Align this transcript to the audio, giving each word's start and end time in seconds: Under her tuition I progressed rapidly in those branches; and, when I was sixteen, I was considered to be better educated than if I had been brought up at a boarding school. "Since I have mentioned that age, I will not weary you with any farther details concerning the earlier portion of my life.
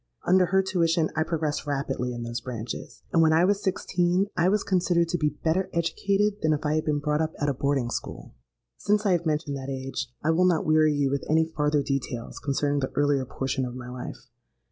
Under 0.25 0.47
her 0.47 0.63
tuition 0.63 1.11
I 1.15 1.21
progressed 1.21 1.67
rapidly 1.67 2.11
in 2.11 2.23
those 2.23 2.41
branches; 2.41 3.03
and, 3.13 3.21
when 3.21 3.33
I 3.33 3.45
was 3.45 3.61
sixteen, 3.61 4.25
I 4.35 4.49
was 4.49 4.63
considered 4.63 5.09
to 5.09 5.17
be 5.19 5.37
better 5.43 5.69
educated 5.73 6.41
than 6.41 6.53
if 6.53 6.61
I 6.65 6.73
had 6.73 6.85
been 6.85 6.97
brought 6.97 7.21
up 7.21 7.33
at 7.39 7.49
a 7.49 7.53
boarding 7.53 7.91
school. 7.91 8.33
"Since 8.77 9.05
I 9.05 9.11
have 9.11 9.27
mentioned 9.27 9.57
that 9.57 9.69
age, 9.69 10.11
I 10.23 10.31
will 10.31 10.45
not 10.45 10.65
weary 10.65 10.95
you 10.95 11.11
with 11.11 11.23
any 11.29 11.45
farther 11.45 11.83
details 11.83 12.39
concerning 12.39 12.79
the 12.79 12.91
earlier 12.95 13.25
portion 13.27 13.63
of 13.63 13.75
my 13.75 13.89
life. 13.91 14.25